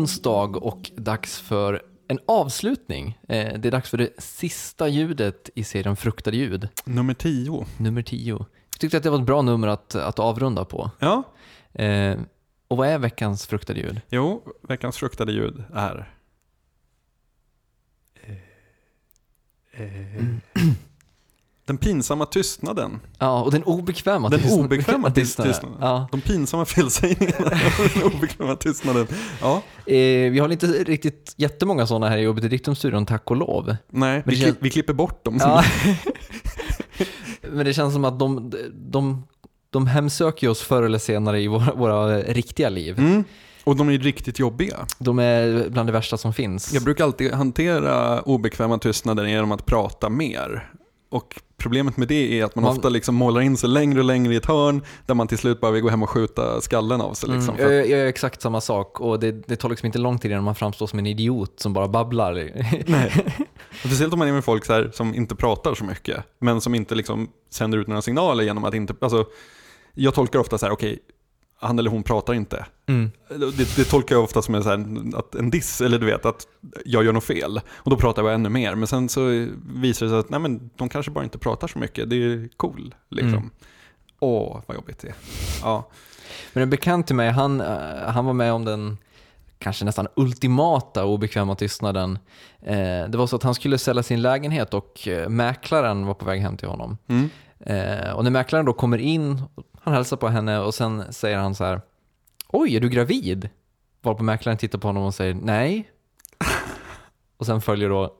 onsdag 0.00 0.56
och 0.56 0.90
dags 0.96 1.40
för 1.40 1.82
en 2.08 2.18
avslutning. 2.26 3.18
Eh, 3.28 3.58
Det 3.58 3.68
är 3.68 3.72
dags 3.72 3.90
för 3.90 3.98
det 3.98 4.22
sista 4.22 4.88
ljudet 4.88 5.50
i 5.54 5.64
serien 5.64 5.96
Fruktade 5.96 6.36
ljud, 6.36 6.68
Nummer 6.84 7.14
10. 7.14 7.66
nummer 7.78 8.02
10. 8.02 8.32
Jag 8.72 8.80
tyckte 8.80 8.96
att 8.96 9.02
det 9.02 9.10
var 9.10 9.18
ett 9.18 9.26
bra 9.26 9.42
nummer 9.42 9.68
att, 9.68 9.94
att 9.94 10.18
avrunda 10.18 10.64
på. 10.64 10.90
Ja, 10.98 11.22
Eh, 11.72 12.18
Och 12.68 12.76
vad 12.76 12.88
är 12.88 12.98
veckans 12.98 13.46
fruktade 13.46 13.80
ljud? 13.80 14.00
jo, 14.08 14.42
veckans 14.68 14.96
fruktade 14.96 15.32
ljud 15.32 15.64
är... 15.74 16.14
Den 21.70 21.78
pinsamma 21.78 22.26
tystnaden. 22.26 23.00
Ja, 23.18 23.42
och 23.42 23.50
den 23.52 23.62
obekväma 23.64 24.28
Den 24.28 24.40
tystnaden. 24.40 24.64
obekväma 24.66 25.10
tystnaden. 25.14 25.52
tystnaden. 25.52 25.78
Ja. 25.80 26.08
De 26.12 26.20
pinsamma 26.20 26.64
felsägningarna 26.64 27.46
och 27.78 27.88
den 27.94 28.02
obekväma 28.16 28.56
tystnaden. 28.56 29.06
Ja, 29.40 29.62
Eh, 29.86 30.30
vi 30.30 30.38
har 30.38 30.48
inte 30.52 30.66
riktigt 30.66 31.34
jättemånga 31.36 31.86
sådana 31.86 32.08
här 32.08 32.18
i 32.18 32.20
Jobbet 32.20 32.44
i 32.44 32.48
Diktum-studion, 32.48 33.06
tack 33.06 33.30
och 33.30 33.36
lov. 33.36 33.76
nej, 33.90 34.22
vi, 34.26 34.36
känns- 34.36 34.56
vi 34.60 34.70
klipper 34.70 34.92
bort 34.92 35.24
dem. 35.24 35.36
Ja. 35.40 35.64
Men 37.42 37.64
det 37.66 37.74
känns 37.74 37.92
som 37.92 38.04
att 38.04 38.18
de, 38.18 38.52
de, 38.74 39.24
de 39.70 39.86
hemsöker 39.86 40.48
oss 40.48 40.60
förr 40.60 40.82
eller 40.82 40.98
senare 40.98 41.40
i 41.40 41.48
våra, 41.48 41.74
våra 41.74 42.18
riktiga 42.18 42.68
liv. 42.68 42.98
Mm. 42.98 43.24
Och 43.64 43.76
de 43.76 43.88
är 43.88 43.98
riktigt 43.98 44.38
jobbiga. 44.38 44.76
De 44.98 45.18
är 45.18 45.68
bland 45.68 45.88
det 45.88 45.92
värsta 45.92 46.16
som 46.16 46.32
finns. 46.34 46.72
Jag 46.74 46.82
brukar 46.84 47.04
alltid 47.04 47.32
hantera 47.32 48.20
obekväma 48.22 48.78
tystnader 48.78 49.24
genom 49.24 49.52
att 49.52 49.66
prata 49.66 50.08
mer. 50.08 50.70
Och 51.10 51.40
problemet 51.56 51.96
med 51.96 52.08
det 52.08 52.40
är 52.40 52.44
att 52.44 52.54
man, 52.54 52.62
Man- 52.64 52.76
ofta 52.76 52.88
liksom 52.88 53.14
målar 53.14 53.40
in 53.40 53.56
sig 53.56 53.68
längre 53.70 53.98
och 53.98 54.04
längre 54.04 54.34
i 54.34 54.36
ett 54.36 54.46
hörn 54.46 54.82
där 55.06 55.14
man 55.14 55.28
till 55.28 55.38
slut 55.38 55.60
bara 55.60 55.70
vill 55.70 55.82
gå 55.82 55.88
hem 55.88 56.02
och 56.02 56.10
skjuta 56.10 56.60
skallen 56.60 57.00
av 57.00 57.14
sig. 57.14 57.28
Liksom, 57.30 57.54
Mm, 57.54 57.56
för 57.56 57.64
att, 57.66 57.72
jag, 57.72 57.88
jag 57.88 57.98
gör 57.98 58.06
exakt 58.06 58.42
samma 58.42 58.60
sak 58.60 59.00
och 59.00 59.20
det, 59.20 59.32
det 59.32 59.56
tar 59.56 59.68
liksom 59.68 59.86
inte 59.86 59.98
lång 59.98 60.18
tid 60.18 60.30
innan 60.30 60.44
man 60.44 60.54
framstår 60.54 60.86
som 60.86 60.98
en 60.98 61.06
idiot 61.06 61.60
som 61.60 61.72
bara 61.72 61.88
babblar. 61.88 62.32
nej. 62.86 63.34
Speciellt 63.84 64.12
om 64.12 64.18
man 64.18 64.28
är 64.28 64.32
med 64.32 64.44
folk 64.44 64.64
så 64.64 64.72
här, 64.72 64.90
som 64.94 65.14
inte 65.14 65.34
pratar 65.34 65.74
så 65.74 65.84
mycket, 65.84 66.24
men 66.38 66.60
som 66.60 66.74
inte 66.74 66.94
liksom 66.94 67.30
sänder 67.50 67.78
ut 67.78 67.86
några 67.86 68.02
signaler 68.02 68.44
genom 68.44 68.64
att 68.64 68.74
inte... 68.74 68.94
Alltså, 69.00 69.24
jag 69.94 70.14
tolkar 70.14 70.38
ofta 70.38 70.58
så 70.58 70.66
här, 70.66 70.72
okej, 70.72 70.98
han 71.60 71.78
eller 71.78 71.90
hon 71.90 72.02
pratar 72.02 72.34
inte. 72.34 72.66
Mm. 72.86 73.10
Det, 73.28 73.76
det 73.76 73.84
tolkar 73.84 74.14
jag 74.14 74.24
ofta 74.24 74.42
som 74.42 74.54
en, 74.54 74.62
så 74.62 74.68
här, 74.68 74.84
att 75.18 75.34
en 75.34 75.50
diss, 75.50 75.80
eller 75.80 75.98
du 75.98 76.06
vet, 76.06 76.26
att 76.26 76.46
jag 76.84 77.04
gör 77.04 77.12
något 77.12 77.24
fel. 77.24 77.60
Och 77.76 77.90
då 77.90 77.96
pratar 77.96 78.22
jag 78.22 78.34
ännu 78.34 78.48
mer. 78.48 78.74
Men 78.74 78.86
sen 78.86 79.08
så 79.08 79.46
visar 79.74 80.06
det 80.06 80.10
sig 80.10 80.18
att 80.18 80.30
nej, 80.30 80.40
men, 80.40 80.70
de 80.76 80.88
kanske 80.88 81.12
bara 81.12 81.24
inte 81.24 81.38
pratar 81.38 81.68
så 81.68 81.78
mycket. 81.78 82.10
Det 82.10 82.16
är 82.16 82.48
cool, 82.56 82.94
liksom. 83.08 83.34
Mm. 83.34 83.50
Åh, 84.20 84.60
vad 84.66 84.76
jobbigt 84.76 84.98
det 84.98 85.08
är. 85.08 85.14
Ja. 85.62 85.88
Men 86.52 86.62
en 86.62 86.70
bekant 86.70 87.06
till 87.06 87.16
mig, 87.16 87.30
han, 87.30 87.60
eh, 87.60 87.66
han 88.06 88.24
var 88.24 88.32
med 88.32 88.52
om 88.52 88.64
den 88.64 88.98
kanske 89.58 89.84
nästan 89.84 90.08
ultimata 90.14 91.04
obekväma 91.04 91.54
tystnaden. 91.54 92.18
Eh, 92.62 93.08
det 93.08 93.14
var 93.14 93.26
så 93.26 93.36
att 93.36 93.42
han 93.42 93.54
skulle 93.54 93.78
sälja 93.78 94.02
sin 94.02 94.22
lägenhet 94.22 94.74
och 94.74 95.08
eh, 95.08 95.28
mäklaren 95.28 96.06
var 96.06 96.14
på 96.14 96.24
väg 96.24 96.40
hem 96.40 96.56
till 96.56 96.68
honom. 96.68 96.98
Mm. 97.06 97.30
Eh, 97.60 98.10
och 98.10 98.24
när 98.24 98.30
mäklaren 98.30 98.66
då 98.66 98.72
kommer 98.72 98.98
in, 98.98 99.42
han 99.80 99.94
hälsar 99.94 100.16
på 100.16 100.28
henne 100.28 100.58
och 100.58 100.74
sen 100.74 101.12
säger 101.12 101.36
han 101.38 101.54
så 101.54 101.64
här 101.64 101.80
Oj, 102.48 102.76
är 102.76 102.80
du 102.80 102.88
gravid? 102.88 103.48
Varpå 104.02 104.22
mäklaren 104.22 104.58
tittar 104.58 104.78
på 104.78 104.88
honom 104.88 105.02
och 105.02 105.14
säger 105.14 105.34
nej. 105.34 105.90
Och 107.36 107.46
sen 107.46 107.60
följer 107.60 107.88
då 107.88 108.14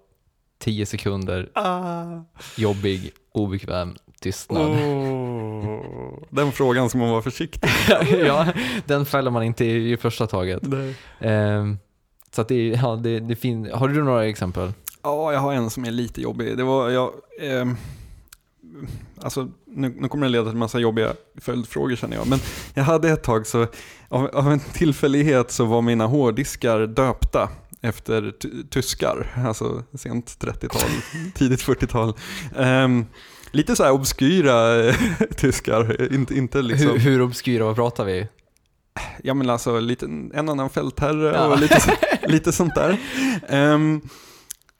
10 0.58 0.86
sekunder 0.86 1.50
Ah. 1.54 2.20
jobbig, 2.56 3.10
obekväm 3.32 3.96
tystnad. 4.20 4.70
Åh, 4.70 5.80
Den 6.30 6.52
frågan 6.52 6.88
ska 6.88 6.98
man 6.98 7.10
vara 7.10 7.22
försiktig 7.22 7.70
ja, 8.26 8.46
den 8.86 9.06
fäller 9.06 9.30
man 9.30 9.42
inte 9.42 9.64
i, 9.64 9.92
i 9.92 9.96
första 9.96 10.26
taget. 10.26 10.62
med. 10.62 10.94
Ehm, 11.20 11.78
så 12.30 12.42
det, 12.42 12.68
ja, 12.68 12.96
det, 12.96 13.20
det 13.20 13.36
fin- 13.36 13.70
Har 13.74 13.88
du 13.88 14.02
några 14.04 14.26
exempel? 14.26 14.72
Ja, 15.02 15.32
jag 15.32 15.40
har 15.40 15.52
en 15.52 15.70
som 15.70 15.84
är 15.84 15.90
lite 15.90 16.20
jobbig. 16.20 16.56
Det 16.56 16.64
var, 16.64 16.90
jag, 16.90 17.12
ehm, 17.40 17.76
alltså, 19.22 19.48
nu, 19.66 19.94
nu 19.98 20.08
kommer 20.08 20.26
det 20.26 20.32
leda 20.32 20.44
till 20.44 20.52
en 20.52 20.58
massa 20.58 20.78
jobbiga 20.78 21.12
följdfrågor 21.40 21.96
känner 21.96 22.16
jag. 22.16 22.26
Men 22.26 22.38
jag 22.74 22.84
hade 22.84 23.10
ett 23.10 23.22
tag 23.22 23.46
så, 23.46 23.66
av, 24.08 24.26
av 24.26 24.52
en 24.52 24.60
tillfällighet 24.60 25.50
så 25.50 25.64
var 25.64 25.82
mina 25.82 26.06
hårddiskar 26.06 26.86
döpta 26.86 27.48
efter 27.82 28.32
ty- 28.42 28.64
tyskar, 28.70 29.26
alltså 29.46 29.82
sent 29.94 30.26
30-tal, 30.40 30.80
tidigt 31.34 31.62
40-tal. 31.64 32.14
Ehm, 32.56 33.06
lite 33.50 33.76
så 33.76 33.84
här 33.84 33.92
obskyra 33.92 34.92
tyskar, 35.36 36.12
inte, 36.14 36.34
inte 36.34 36.62
liksom, 36.62 36.88
Hur, 36.90 36.98
hur 36.98 37.22
obskyra, 37.22 37.64
vad 37.64 37.76
pratar 37.76 38.04
vi? 38.04 38.26
ja 39.22 39.34
men 39.34 39.50
alltså 39.50 39.80
lite, 39.80 40.06
en 40.06 40.48
annan 40.48 40.70
fältherre 40.70 41.32
Ja. 41.34 41.46
och 41.46 41.58
lite, 41.60 41.80
lite 42.26 42.52
sånt 42.52 42.74
där. 42.74 42.96
Ehm, 43.48 44.00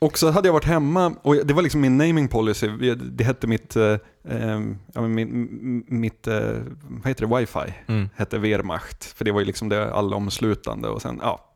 och 0.01 0.19
så 0.19 0.31
hade 0.31 0.49
jag 0.49 0.53
varit 0.53 0.65
hemma 0.65 1.15
och 1.23 1.47
det 1.47 1.55
var 1.55 1.63
liksom 1.63 1.81
min 1.81 1.99
naming 1.99 2.29
policy. 2.29 2.69
Det 2.97 3.25
hette 3.25 3.47
mitt, 3.47 3.77
eh, 3.77 3.97
ehm, 4.29 4.79
ja, 4.95 5.01
min, 5.01 5.85
mitt 5.89 6.27
eh, 6.27 6.59
vad 6.83 7.07
heter 7.07 7.27
det, 7.27 7.37
wifi. 7.37 7.75
Mm. 7.87 8.09
Hette 8.17 8.39
Wehrmacht, 8.39 9.05
för 9.05 9.25
det 9.25 9.33
var 9.33 9.41
ju 9.41 9.47
liksom 9.47 9.69
det 9.69 9.95
allomslutande 9.95 10.89
och 10.89 11.03
sen, 11.03 11.21
ja. 11.23 11.47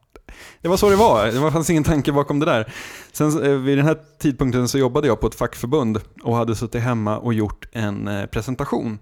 Det 0.60 0.68
var 0.68 0.76
så 0.76 0.90
det 0.90 0.96
var, 0.96 1.26
det 1.26 1.52
fanns 1.52 1.70
ingen 1.70 1.84
tanke 1.84 2.12
bakom 2.12 2.40
det 2.40 2.46
där. 2.46 2.72
Sen 3.12 3.44
eh, 3.44 3.52
vid 3.52 3.78
den 3.78 3.86
här 3.86 3.98
tidpunkten 4.18 4.68
så 4.68 4.78
jobbade 4.78 5.06
jag 5.06 5.20
på 5.20 5.26
ett 5.26 5.34
fackförbund 5.34 6.00
och 6.22 6.36
hade 6.36 6.56
suttit 6.56 6.82
hemma 6.82 7.18
och 7.18 7.34
gjort 7.34 7.68
en 7.72 8.08
eh, 8.08 8.26
presentation. 8.26 8.98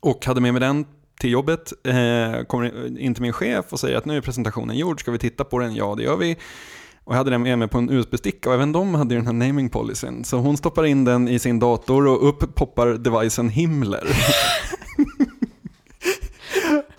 Och 0.00 0.26
hade 0.26 0.40
med 0.40 0.52
mig 0.52 0.60
den 0.60 0.84
till 1.20 1.30
jobbet, 1.30 1.72
eh, 1.84 2.44
kommer 2.46 2.98
in 2.98 3.14
till 3.14 3.22
min 3.22 3.32
chef 3.32 3.72
och 3.72 3.80
säger 3.80 3.96
att 3.96 4.04
nu 4.04 4.16
är 4.16 4.20
presentationen 4.20 4.76
gjord, 4.76 5.00
ska 5.00 5.10
vi 5.10 5.18
titta 5.18 5.44
på 5.44 5.58
den? 5.58 5.74
Ja, 5.74 5.94
det 5.94 6.02
gör 6.02 6.16
vi. 6.16 6.36
Och 7.04 7.12
jag 7.12 7.18
hade 7.18 7.30
den 7.30 7.42
med 7.42 7.58
mig 7.58 7.68
på 7.68 7.78
en 7.78 7.90
USB-sticka 7.90 8.48
och 8.48 8.54
även 8.54 8.72
de 8.72 8.94
hade 8.94 9.14
ju 9.14 9.20
den 9.20 9.26
här 9.26 9.46
naming 9.46 9.68
policyn. 9.68 10.24
Så 10.24 10.36
hon 10.36 10.56
stoppar 10.56 10.84
in 10.84 11.04
den 11.04 11.28
i 11.28 11.38
sin 11.38 11.58
dator 11.58 12.06
och 12.06 12.28
upp 12.28 12.54
poppar 12.54 12.86
devicen 12.86 13.48
Himmler. 13.48 14.08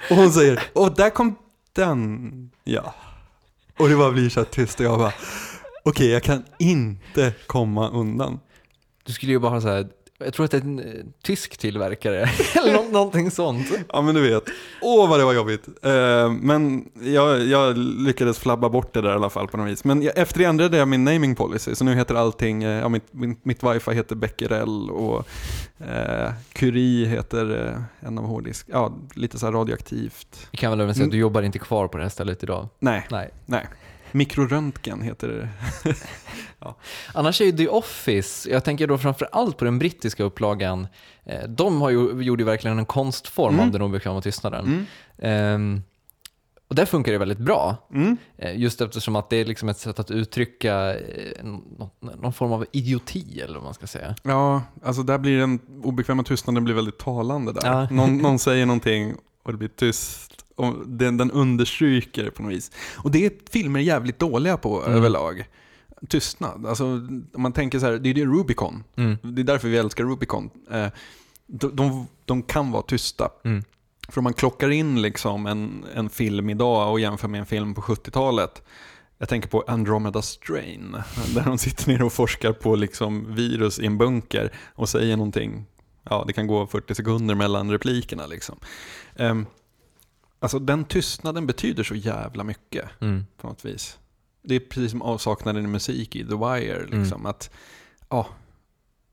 och 0.10 0.16
hon 0.16 0.32
säger, 0.32 0.64
och 0.74 0.96
där 0.96 1.10
kom 1.10 1.36
den. 1.74 2.52
Ja. 2.64 2.94
Och 3.80 3.90
det 3.90 3.96
bara 3.96 4.12
blir 4.12 4.30
så 4.30 4.40
här 4.40 4.46
tyst 4.46 4.80
och 4.80 4.86
jag 4.86 5.00
bara, 5.00 5.14
okej 5.84 6.08
jag 6.08 6.24
kan 6.24 6.44
inte 6.60 7.34
komma 7.48 7.90
undan. 7.90 8.40
Du 9.04 9.14
skulle 9.14 9.32
ju 9.32 9.40
bara 9.40 9.52
ha 9.52 9.62
så 9.62 9.68
här, 9.68 9.88
jag 10.18 10.34
tror 10.34 10.46
att 10.46 10.52
det 10.52 10.58
är 10.58 10.62
en 10.62 10.80
eh, 10.80 10.86
tysk 11.24 11.58
tillverkare, 11.58 12.30
eller 12.58 12.74
nå- 12.74 12.88
någonting 12.92 13.32
sånt. 13.32 13.68
Ja 13.94 14.02
men 14.02 14.16
du 14.16 14.30
vet, 14.30 14.44
åh 14.82 15.10
vad 15.10 15.20
det 15.20 15.26
var 15.26 15.34
jobbigt. 15.34 15.68
Eh, 15.82 16.32
men 16.32 16.90
jag, 17.02 17.42
jag 17.46 17.78
lyckades 17.78 18.40
flabba 18.40 18.70
bort 18.70 18.94
det 18.94 19.02
där 19.02 19.10
i 19.10 19.14
alla 19.14 19.30
fall 19.30 19.48
på 19.48 19.58
något 19.58 19.68
vis. 19.68 19.84
Men 19.84 20.10
efter 20.16 20.40
det 20.40 20.46
ändrade 20.46 20.78
jag 20.78 20.88
min 20.88 21.04
naming 21.04 21.36
policy, 21.36 21.76
så 21.76 21.84
nu 21.86 21.96
heter 21.96 22.16
allting, 22.16 22.64
eh, 22.64 22.80
ja, 22.80 22.90
mitt, 22.90 23.14
mitt, 23.44 23.64
wifi 23.64 23.94
heter 23.94 24.16
Becquerel 24.16 24.90
och 24.90 25.28
eh, 25.88 26.32
Curie 26.54 27.08
heter 27.08 27.78
en 28.00 28.18
av 28.18 28.26
hårddisk, 28.26 28.68
ja 28.72 28.94
lite 29.16 29.40
så 29.40 29.46
här 29.46 29.54
radioaktivt. 29.54 30.48
Vi 30.52 30.58
kan 30.58 30.72
väl 30.72 30.82
även 30.82 30.96
säga 30.96 31.06
att 31.06 31.12
du 31.12 31.18
jobbar 31.18 31.42
inte 31.42 31.60
kvar 31.60 31.88
på 31.88 31.98
det 31.98 32.04
här 32.04 32.10
stället 32.10 32.44
idag. 32.44 32.68
Nej, 32.80 33.08
Nej. 33.12 33.30
nej. 33.46 33.68
Mikroröntgen 34.14 35.02
heter 35.02 35.28
det. 35.28 35.50
Annars 37.14 37.42
är 37.42 37.46
ju 37.46 37.52
The 37.52 37.68
Office, 37.68 38.50
jag 38.50 38.64
tänker 38.64 38.88
då 38.88 38.98
framför 38.98 39.28
allt 39.32 39.58
på 39.58 39.66
den 39.66 39.80
brittiska 39.80 40.24
upplagan, 40.24 40.88
eh, 41.26 41.44
de 41.50 41.82
har 41.82 41.90
ju, 41.90 42.22
gjorde 42.22 42.42
ju 42.44 42.46
verkligen 42.46 42.80
en 42.80 42.86
konstform 42.86 43.54
Mm. 43.54 43.66
av 43.66 43.72
den 43.72 43.82
obekväma 43.82 44.22
tystnaden. 44.22 44.66
Mm. 44.66 44.86
Ehm, 45.18 45.82
och 46.68 46.76
där 46.76 46.86
funkar 46.86 47.12
det 47.12 47.18
väldigt 47.18 47.38
bra. 47.38 47.78
Mm. 47.94 48.18
Eh, 48.38 48.60
Just 48.60 48.82
eftersom 48.82 49.16
att 49.16 49.30
det 49.30 49.38
är 49.38 49.46
liksom 49.46 49.70
ett 49.70 49.78
sätt 49.78 50.00
att 50.00 50.12
uttrycka 50.12 50.96
eh, 50.96 51.44
någon, 51.44 51.90
någon 52.22 52.34
form 52.34 52.52
av 52.54 52.66
idioti 52.72 53.42
eller 53.42 53.54
vad 53.54 53.64
man 53.64 53.74
ska 53.74 53.88
säga. 53.88 54.16
Ja, 54.24 54.62
alltså 54.84 55.04
där 55.04 55.18
blir 55.18 55.38
den 55.40 55.60
obekväma 55.84 56.24
tystnaden 56.24 56.64
blir 56.64 56.76
väldigt 56.76 56.98
talande 57.00 57.54
där. 57.54 57.62
Ja. 57.66 57.88
Någon, 57.92 58.18
någon 58.18 58.40
säger 58.50 58.66
någonting 58.66 59.16
och 59.44 59.52
det 59.52 59.58
blir 59.58 59.68
tyst. 59.70 60.43
Och 60.56 60.88
den, 60.88 61.18
den 61.18 61.32
understryker 61.32 62.30
på 62.30 62.44
något 62.44 62.52
vis. 62.52 62.72
Och 62.98 63.12
det 63.12 63.26
är 63.26 63.32
filmer 63.52 63.80
jävligt 63.80 64.20
dåliga 64.20 64.58
på 64.58 64.82
Mm. 64.84 64.98
överlag. 64.98 65.46
Tystnad. 66.10 66.66
Alltså, 66.66 66.86
om 66.86 67.26
man 67.38 67.52
tänker 67.54 67.80
så 67.80 67.86
här, 67.86 67.94
det 67.94 68.10
är 68.10 68.14
det 68.14 68.26
Rubicon. 68.26 68.84
Mm. 68.96 69.18
Det 69.22 69.42
är 69.42 69.46
därför 69.46 69.68
vi 69.68 69.78
älskar 69.78 70.04
Rubicon. 70.04 70.50
Eh, 70.72 70.88
de, 71.48 71.76
de, 71.76 72.08
de 72.26 72.44
kan 72.44 72.72
vara 72.72 72.84
tysta. 72.84 73.30
Mm. 73.44 73.64
För 74.10 74.18
om 74.20 74.24
man 74.24 74.34
klockar 74.34 74.70
in 74.70 75.02
liksom 75.02 75.46
en, 75.46 75.86
en 75.96 76.10
film 76.10 76.50
idag 76.50 76.92
och 76.92 77.00
jämför 77.00 77.28
med 77.28 77.40
en 77.40 77.46
film 77.46 77.74
på 77.74 77.82
70-talet. 77.82 78.62
Jag 79.18 79.30
tänker 79.30 79.50
på 79.50 79.64
Andromeda 79.68 80.22
Strain, 80.22 80.92
där 81.36 81.44
de 81.46 81.58
sitter 81.58 81.88
ner 81.88 82.02
och 82.02 82.14
forskar 82.14 82.52
på 82.54 82.76
liksom 82.76 83.36
virus 83.36 83.80
i 83.80 83.86
en 83.86 83.98
bunker 83.98 84.52
och 84.76 84.90
säger 84.90 85.18
någonting. 85.18 85.66
Ja, 86.10 86.24
det 86.28 86.34
kan 86.34 86.48
gå 86.48 86.68
40 86.68 86.96
sekunder 86.96 87.36
mellan 87.36 87.72
replikerna. 87.72 88.26
Liksom. 88.28 88.60
Um, 89.16 89.46
alltså 90.44 90.60
den 90.60 90.86
tystnaden 90.86 91.48
betyder 91.48 91.84
så 91.84 91.96
jävla 91.96 92.44
mycket 92.44 92.86
Mm. 93.02 93.26
på 93.38 93.48
något 93.48 93.66
vis. 93.66 93.98
Det 94.44 94.56
är 94.56 94.60
precis 94.60 94.92
som 94.92 95.02
avsaknaden 95.02 95.64
i 95.64 95.68
musik 95.68 96.16
i 96.16 96.20
The 96.26 96.36
Wire. 96.36 96.86
Liksom, 96.92 97.26
att, 97.26 97.50
ja, 98.10 98.28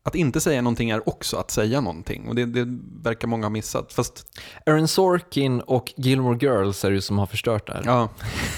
att 0.02 0.14
inte 0.14 0.40
säga 0.40 0.62
någonting 0.62 0.90
är 0.90 1.08
också 1.08 1.36
att 1.36 1.50
säga 1.50 1.80
någonting. 1.80 2.28
Och 2.28 2.34
det, 2.34 2.46
det 2.46 2.78
verkar 3.02 3.28
många 3.28 3.44
ha 3.44 3.50
missat. 3.50 3.92
Fast, 3.92 4.26
Aaron 4.66 4.88
Sorkin 4.88 5.60
och 5.60 5.92
Gilmore 5.96 6.38
Girls 6.40 6.84
är 6.84 6.90
det 6.90 6.94
ju 6.94 7.00
som 7.00 7.18
har 7.18 7.26
förstört 7.26 7.66
det 7.66 7.72
här. 7.72 7.82
ja, 7.86 8.08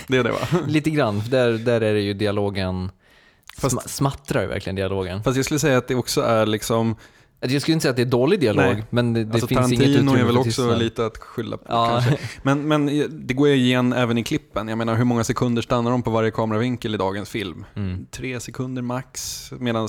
det 0.08 0.16
är 0.16 0.24
det 0.24 0.32
va? 0.32 0.38
Lite 0.66 0.90
grann, 0.90 1.22
där, 1.30 1.52
där 1.52 1.80
är 1.80 1.94
det 1.94 2.00
ju 2.00 2.14
dialogen, 2.14 2.90
Fast- 3.58 3.72
sma, 3.72 3.80
smattrar 3.82 4.42
ju 4.42 4.48
verkligen 4.48 4.76
dialogen. 4.76 5.22
Fast 5.22 5.36
jag 5.36 5.44
skulle 5.44 5.60
säga 5.60 5.78
att 5.78 5.88
det 5.88 5.94
också 5.94 6.20
är 6.20 6.46
liksom, 6.46 6.96
Jag 7.44 7.62
skulle 7.62 7.72
inte 7.72 7.82
säga 7.82 7.90
att 7.90 7.96
det 7.96 8.02
är 8.02 8.06
dålig 8.06 8.40
dialog, 8.40 8.64
Nej. 8.64 8.84
men 8.90 9.12
det, 9.12 9.24
det 9.24 9.32
alltså 9.32 9.46
finns 9.46 9.72
inget 9.72 9.78
Tarantino 9.78 10.10
utrymme 10.10 10.20
är 10.20 10.26
väl 10.26 10.36
också 10.36 10.48
tystnad. 10.48 10.78
lite 10.78 11.06
att 11.06 11.18
skylla 11.18 11.56
på 11.56 11.64
Ja, 11.68 11.86
kanske. 11.90 12.18
Men, 12.42 12.68
men 12.68 12.86
det 13.26 13.34
går 13.34 13.48
ju 13.48 13.54
igen 13.54 13.92
även 13.92 14.18
i 14.18 14.24
klippen. 14.24 14.68
Jag 14.68 14.78
menar 14.78 14.94
hur 14.94 15.04
många 15.04 15.24
sekunder 15.24 15.62
stannar 15.62 15.90
de 15.90 16.02
på 16.02 16.10
varje 16.10 16.30
kameravinkel 16.30 16.94
i 16.94 16.98
dagens 16.98 17.30
film? 17.30 17.64
mm. 17.74 18.06
Tre 18.10 18.40
sekunder 18.40 18.82
max. 18.82 19.50
Medan 19.58 19.86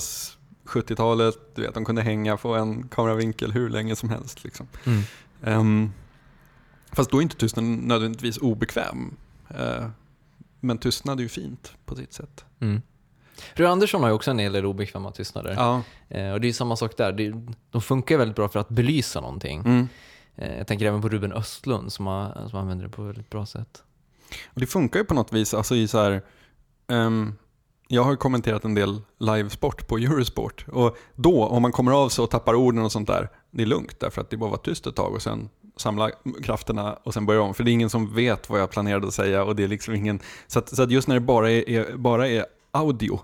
70-talet, 0.66 1.34
du 1.54 1.62
vet, 1.62 1.74
de 1.74 1.84
kunde 1.84 2.02
hänga 2.02 2.36
på 2.36 2.54
en 2.54 2.88
kameravinkel 2.88 3.52
hur 3.52 3.68
länge 3.68 3.96
som 3.96 4.08
helst. 4.10 4.44
Liksom. 4.44 4.66
Mm. 4.84 5.02
Ehm, 5.42 5.92
fast 6.92 7.10
då 7.10 7.18
är 7.18 7.22
inte 7.22 7.36
tystnaden 7.36 7.74
nödvändigtvis 7.76 8.38
obekväm. 8.38 9.16
Eh, 9.48 9.88
men 10.60 10.78
tystnad 10.78 11.18
är 11.18 11.22
ju 11.22 11.28
fint 11.28 11.72
på 11.86 11.96
sitt 11.96 12.12
sätt. 12.12 12.44
Mm. 12.60 12.82
Rue 13.54 13.68
Andersson 13.68 14.02
har 14.02 14.08
ju 14.08 14.14
också 14.14 14.30
en 14.30 14.38
hel 14.38 14.52
del 14.52 14.66
obekväma 14.66 15.12
tystnader. 15.12 15.54
Ja. 15.58 15.82
Eh, 16.08 16.32
och 16.32 16.40
det 16.40 16.44
är 16.44 16.48
ju 16.48 16.52
samma 16.52 16.76
sak 16.76 16.96
där. 16.96 17.12
Det, 17.12 17.32
de 17.70 17.82
funkar 17.82 18.18
väldigt 18.18 18.36
bra 18.36 18.48
för 18.48 18.60
att 18.60 18.68
belysa 18.68 19.20
någonting. 19.20 19.60
Mm. 19.60 19.88
Eh, 20.36 20.58
jag 20.58 20.66
tänker 20.66 20.86
även 20.86 21.02
på 21.02 21.08
Ruben 21.08 21.32
Östlund 21.32 21.92
som, 21.92 22.06
har, 22.06 22.48
som 22.50 22.58
använder 22.58 22.84
det 22.84 22.90
på 22.90 23.02
ett 23.02 23.08
väldigt 23.08 23.30
bra 23.30 23.46
sätt. 23.46 23.82
Och 24.46 24.60
det 24.60 24.66
funkar 24.66 25.00
ju 25.00 25.04
på 25.04 25.14
något 25.14 25.32
vis. 25.32 25.54
Alltså 25.54 25.74
i 25.74 25.88
så 25.88 25.98
här, 25.98 26.22
ehm, 26.88 27.34
jag 27.88 28.02
har 28.02 28.10
ju 28.10 28.16
kommenterat 28.16 28.64
en 28.64 28.74
del 28.74 29.00
livesport 29.18 29.88
på 29.88 29.98
Eurosport. 29.98 30.64
Och 30.72 30.96
då, 31.14 31.44
om 31.44 31.62
man 31.62 31.72
kommer 31.72 31.92
av 31.92 32.08
sig 32.08 32.22
och 32.22 32.30
tappar 32.30 32.54
orden 32.54 32.82
och 32.82 32.92
sånt 32.92 33.08
där, 33.08 33.28
det 33.50 33.62
är 33.62 33.66
lugnt. 33.66 34.00
Därför 34.00 34.20
att 34.20 34.30
det 34.30 34.36
bara 34.36 34.50
var 34.50 34.56
tyst 34.56 34.86
ett 34.86 34.96
tag 34.96 35.14
och 35.14 35.22
sen 35.22 35.48
samla 35.76 36.10
krafterna 36.42 36.92
och 37.02 37.14
sen 37.14 37.26
börja 37.26 37.40
om. 37.40 37.54
För 37.54 37.64
det 37.64 37.70
är 37.70 37.72
ingen 37.72 37.90
som 37.90 38.14
vet 38.14 38.50
vad 38.50 38.60
jag 38.60 38.70
planerade 38.70 39.06
att 39.06 39.14
säga 39.14 39.44
och 39.44 39.56
det 39.56 39.64
är 39.64 39.68
liksom 39.68 39.94
ingen... 39.94 40.20
Så 40.46 40.58
att, 40.58 40.76
så 40.76 40.82
att 40.82 40.90
just 40.90 41.08
när 41.08 41.14
det 41.14 41.20
bara 41.20 41.50
är, 41.50 41.68
är, 41.68 41.96
bara 41.96 42.28
är 42.28 42.46
audio, 42.74 43.20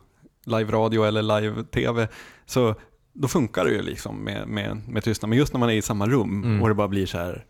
live-radio 0.47 1.03
eller 1.05 1.23
live-tv, 1.41 2.09
så 2.47 2.75
då 3.13 3.29
funkar 3.29 3.65
det 3.65 3.71
ju 3.71 3.83
liksom 3.83 4.25
med, 4.25 4.49
med, 4.49 4.89
med 4.89 5.05
tystnad. 5.05 5.29
Men 5.29 5.39
just 5.39 5.53
när 5.53 5.61
man 5.61 5.69
är 5.71 5.75
i 5.75 5.83
samma 5.83 6.07
rum 6.07 6.45
Mm. 6.45 6.63
och 6.63 6.69
det 6.69 6.75
bara 6.75 6.89
blir 6.89 7.07
så 7.07 7.19
här, 7.19 7.45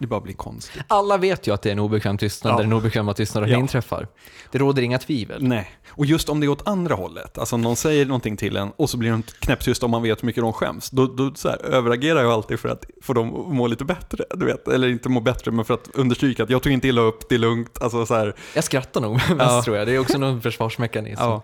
det 0.00 0.06
bara 0.06 0.20
blir 0.20 0.34
konstigt. 0.34 0.82
Alla 0.88 1.16
vet 1.16 1.46
ju 1.46 1.54
att 1.54 1.62
det 1.62 1.68
är 1.68 1.72
en 1.72 1.78
obekväm 1.78 2.18
tystnad 2.18 2.52
Ja. 2.52 2.56
där 2.56 2.64
den 2.64 2.72
obekväma 2.72 3.14
tystnaden 3.14 3.50
Ja. 3.50 3.58
inträffar. 3.58 4.08
Det 4.50 4.58
råder 4.58 4.82
inga 4.82 4.98
tvivel. 4.98 5.42
Nej, 5.42 5.70
och 5.88 6.06
just 6.06 6.28
om 6.28 6.40
det 6.40 6.46
är 6.46 6.48
åt 6.48 6.68
andra 6.68 6.94
hållet, 6.94 7.38
alltså 7.38 7.54
om 7.54 7.62
någon 7.62 7.76
säger 7.76 8.06
någonting 8.06 8.36
till 8.36 8.56
en 8.56 8.70
och 8.76 8.90
så 8.90 8.96
blir 8.96 9.10
de 9.10 9.22
knäpptysta 9.22 9.86
om 9.86 9.90
man 9.90 10.02
vet 10.02 10.22
hur 10.22 10.26
mycket 10.26 10.42
de 10.42 10.52
skäms, 10.52 10.90
då, 10.90 11.06
då 11.06 11.34
så 11.34 11.48
här, 11.48 11.64
överreagerar 11.64 12.22
jag 12.22 12.32
alltid 12.32 12.60
för 12.60 12.68
att 12.68 12.84
få 13.02 13.12
dem 13.12 13.34
att 13.40 13.54
må 13.54 13.66
lite 13.66 13.84
bättre, 13.84 14.24
du 14.34 14.46
vet, 14.46 14.68
eller 14.68 14.88
inte 14.88 15.08
må 15.08 15.20
bättre, 15.20 15.50
men 15.50 15.64
för 15.64 15.74
att 15.74 15.88
understryka 15.94 16.42
att 16.42 16.50
jag 16.50 16.62
tog 16.62 16.72
inte 16.72 16.88
illa 16.88 17.00
upp, 17.00 17.28
det 17.28 17.34
är 17.34 17.38
lugnt, 17.38 17.82
alltså 17.82 18.06
så 18.06 18.14
här, 18.14 18.34
Jag 18.54 18.64
skrattar 18.64 19.00
nog 19.00 19.12
mest 19.28 19.30
Ja. 19.38 19.62
tror 19.64 19.76
jag. 19.76 19.86
Det 19.86 19.94
är 19.94 19.98
också 19.98 20.18
någon 20.18 20.42
försvarsmekanism. 20.42 21.22
ja. 21.22 21.42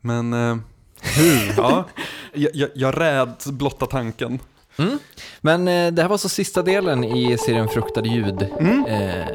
Men 0.00 0.32
eh, 0.32 0.56
hur? 1.02 1.54
Ja, 1.56 1.84
jag, 2.34 2.50
jag, 2.54 2.68
jag 2.74 3.00
räds 3.00 3.46
blotta 3.46 3.86
tanken. 3.86 4.38
Mm. 4.78 4.98
Men 5.40 5.68
eh, 5.68 5.92
det 5.92 6.02
här 6.02 6.08
var 6.08 6.16
så 6.18 6.28
sista 6.28 6.62
delen 6.62 7.04
i 7.04 7.38
serien 7.38 7.68
Fruktade 7.68 8.08
ljud. 8.08 8.46
Mm. 8.60 8.84
Eh, 8.86 9.26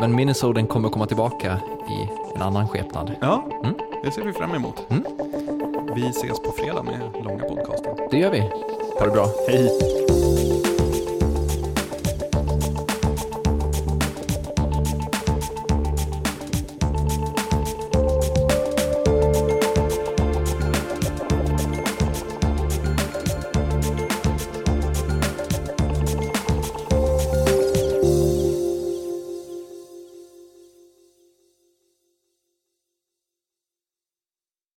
men 0.00 0.14
Minnesoden 0.14 0.66
kommer 0.66 0.88
komma 0.88 1.06
tillbaka 1.06 1.58
i 1.90 2.08
en 2.36 2.42
annan 2.42 2.68
skepnad. 2.68 3.12
Ja, 3.20 3.44
Mm. 3.64 3.74
det 4.04 4.10
ser 4.10 4.22
vi 4.22 4.32
fram 4.32 4.54
emot. 4.54 4.90
Mm. 4.90 5.04
Vi 5.94 6.08
ses 6.08 6.40
på 6.40 6.52
fredag 6.58 6.82
med 6.82 7.24
långa 7.24 7.44
podcasten. 7.44 7.96
Det 8.10 8.18
gör 8.18 8.30
vi. 8.30 8.40
Ha 8.98 9.06
det 9.06 9.10
bra. 9.12 9.26
Hej! 9.48 10.73